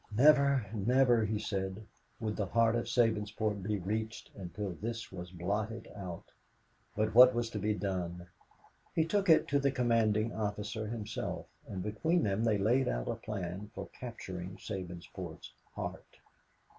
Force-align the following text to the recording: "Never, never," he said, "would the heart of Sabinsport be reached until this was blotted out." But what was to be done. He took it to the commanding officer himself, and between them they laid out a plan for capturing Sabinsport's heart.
"Never, 0.17 0.65
never," 0.73 1.23
he 1.23 1.37
said, 1.37 1.85
"would 2.19 2.35
the 2.35 2.47
heart 2.47 2.75
of 2.75 2.85
Sabinsport 2.85 3.61
be 3.61 3.77
reached 3.77 4.31
until 4.35 4.71
this 4.71 5.11
was 5.11 5.29
blotted 5.29 5.87
out." 5.95 6.23
But 6.95 7.13
what 7.13 7.35
was 7.35 7.51
to 7.51 7.59
be 7.59 7.75
done. 7.75 8.25
He 8.95 9.05
took 9.05 9.29
it 9.29 9.47
to 9.49 9.59
the 9.59 9.69
commanding 9.69 10.33
officer 10.33 10.87
himself, 10.87 11.45
and 11.67 11.83
between 11.83 12.23
them 12.23 12.43
they 12.43 12.57
laid 12.57 12.87
out 12.87 13.07
a 13.09 13.13
plan 13.15 13.69
for 13.75 13.89
capturing 13.89 14.57
Sabinsport's 14.57 15.53
heart. 15.75 16.17